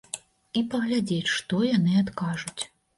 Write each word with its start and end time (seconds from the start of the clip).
І 0.59 0.63
паглядзець, 0.71 1.31
што 1.37 1.63
яны 1.77 2.03
адкажуць. 2.05 2.63